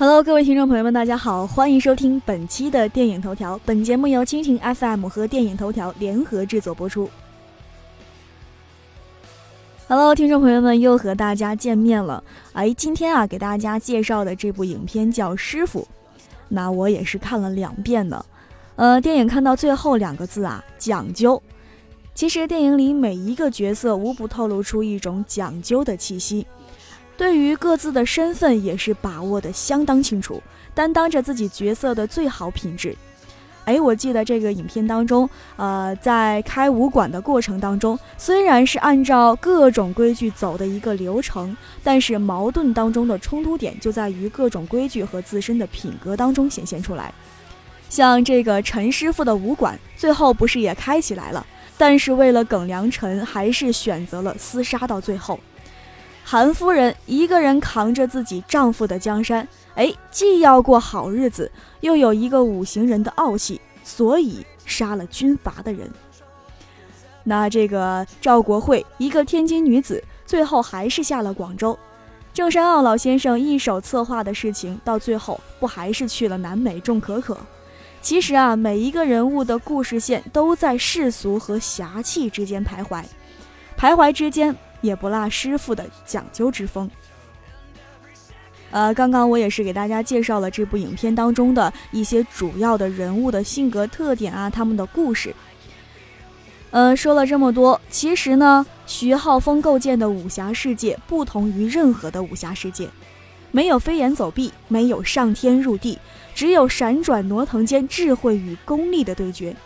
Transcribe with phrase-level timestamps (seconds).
[0.00, 3.60] Hello，各位听众朋友们，大家好，欢迎收听本期的电影头条。
[3.64, 7.10] 本节目由蜻蜓 FM 和电影头条联合制作播出。
[9.88, 12.22] Hello，听众朋友们，又和大家见面了。
[12.52, 15.80] 哎，今天啊，给大家介绍的这部影片叫《师傅》，
[16.46, 18.24] 那我也是看了两遍的。
[18.76, 21.42] 呃，电影看到最后两个字啊，讲究。
[22.14, 26.46] 其实电影里每一个角色无不透露出一种讲究的气息。
[27.18, 30.40] 对于各自的身份也是把握的相当清楚，
[30.72, 32.96] 担当着自己角色的最好品质。
[33.64, 47.12] 哎，我记得这个影片当中，呃，在开武馆的过程当中，虽然是按照各种规矩走的一个流程，但是矛盾当中的冲突点就在于各种规矩和自身的品格当中显现出来。
[47.90, 51.44] 像这个陈师傅的武馆，最后不是也开起来了，
[51.76, 55.38] 但是为了耿良辰，还是选择了厮杀到最后。
[56.30, 65.90] 韩夫人一个人扛着自己丈夫的江山，哎，既要过好日子，又有一个五行人的傲气，所以杀了军阀的人。
[67.24, 71.78] 那这个赵国惠，一个天津女子，最后还是下了广州。
[72.34, 77.38] 郑山傲老先生一手策划的事情，到最后不还是去了南美种可可？
[78.02, 83.02] 其实啊，每一个人物的故事线都在世俗和侠气之间徘徊，
[83.78, 84.54] 徘徊之间。
[84.80, 86.90] 也不落师傅的讲究之风。
[88.70, 95.34] 呃，刚刚我也是给大家介绍了这部影片当中的一些主要的人物的性格特点啊，他们的故事。
[96.70, 102.86] 呃，说了这么多，其实呢，徐浩峰构建的武侠世界不同于任何的武侠世界，
[103.50, 105.98] 没有飞檐走壁，没有上天入地，
[106.34, 109.56] 只有闪转挪腾间智慧与功力的对决。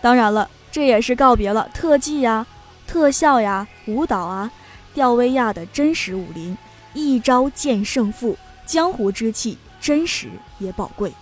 [0.00, 2.46] 当然了，这也是告别了特技呀。
[2.86, 4.50] 特效呀，舞蹈啊，
[4.92, 6.56] 吊威亚的真实武林，
[6.92, 10.28] 一招见胜负，江湖之气，真实
[10.58, 11.12] 也宝贵。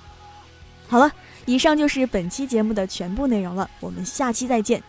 [0.89, 1.11] 好了，
[1.47, 4.83] 以上就是本期节目的全部内容了，我们下期再见。